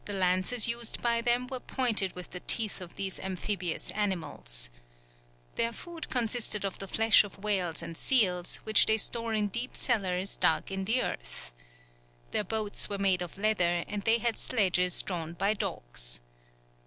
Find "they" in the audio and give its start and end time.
8.87-8.97, 14.01-14.17